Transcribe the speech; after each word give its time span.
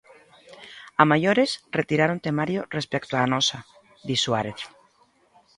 "A 1.01 1.03
maiores, 1.11 1.51
retiraron 1.79 2.23
temario 2.27 2.61
respecto 2.77 3.13
á 3.21 3.23
nosa", 3.33 3.59
di 4.07 4.15
Suárez. 4.23 4.59